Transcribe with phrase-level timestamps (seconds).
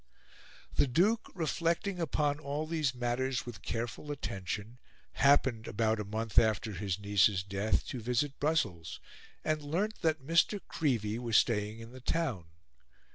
[0.73, 4.79] The Duke, reflecting upon all these matters with careful attention,
[5.11, 8.99] happened, about a month after his niece's death, to visit Brussels,
[9.45, 10.59] and learnt that Mr.
[10.67, 12.45] Creevey was staying in the town.